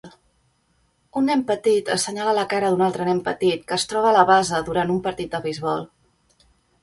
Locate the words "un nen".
1.19-1.41